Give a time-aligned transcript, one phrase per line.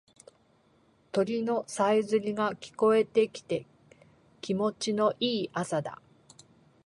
[1.11, 3.67] 鳥のさえずりが聞こえてきて
[4.41, 6.01] 気持ちいい朝だ。